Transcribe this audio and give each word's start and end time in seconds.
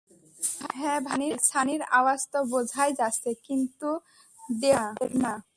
হ্যাঁ 0.75 0.99
ভাই, 1.01 1.25
সানির 1.43 1.81
আওয়াজ 1.91 2.21
তো 2.33 2.39
বোঝাই 2.43 2.91
যাচ্ছে, 2.93 3.29
কিন্তু 3.47 3.89
দেওলের 4.59 5.11
না। 5.23 5.33